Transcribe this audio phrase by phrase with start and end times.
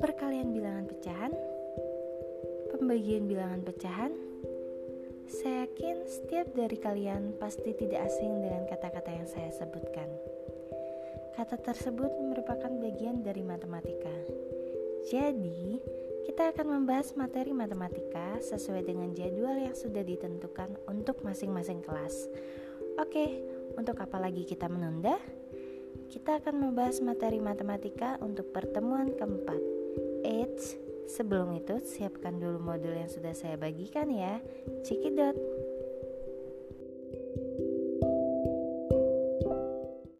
[0.00, 1.32] perkalian bilangan pecahan,
[2.72, 4.12] pembagian bilangan pecahan.
[5.28, 10.08] Saya yakin setiap dari kalian pasti tidak asing dengan kata-kata yang saya sebutkan.
[11.36, 14.16] Kata tersebut merupakan bagian dari matematika.
[15.06, 15.78] Jadi,
[16.24, 22.26] kita akan membahas materi matematika sesuai dengan jadwal yang sudah ditentukan untuk masing-masing kelas.
[22.96, 23.44] Oke,
[23.76, 25.20] untuk apa lagi kita menunda?
[26.10, 29.79] Kita akan membahas materi matematika untuk pertemuan keempat.
[30.22, 30.76] Eits,
[31.08, 34.38] sebelum itu siapkan dulu modul yang sudah saya bagikan ya.
[34.84, 35.36] Cekidot.